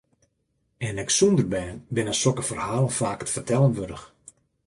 En 0.87 0.95
ek 1.03 1.09
sûnder 1.17 1.47
bern 1.53 1.77
binne 1.95 2.13
sokke 2.21 2.43
ferhalen 2.49 2.95
faak 2.99 3.21
it 3.23 3.33
fertellen 3.35 3.75
wurdich. 3.77 4.05